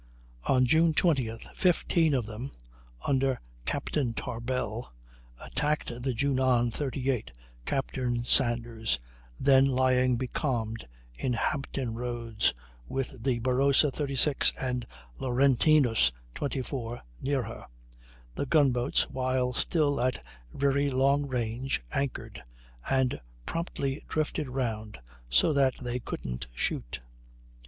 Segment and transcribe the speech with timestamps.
[0.47, 2.51] On June 20th 15 of them,
[3.05, 4.91] under Captain Tarbell,
[5.39, 7.31] attacked the Junon, 38,
[7.67, 8.97] Captain Sanders,
[9.39, 12.55] then lying becalmed in Hampton Roads,
[12.87, 14.87] with the Barossa, 36, and
[15.19, 17.67] Laurestinus, 24, near her.
[18.33, 22.43] The gun boats, while still at very long range, anchored,
[22.89, 24.97] and promptly drifted round
[25.29, 27.01] so that they couldn't shoot.